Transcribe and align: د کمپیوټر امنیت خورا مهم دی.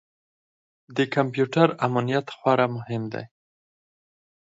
د 0.95 0.97
کمپیوټر 1.15 1.69
امنیت 1.87 2.27
خورا 2.35 2.67
مهم 2.75 3.03
دی. 3.13 3.25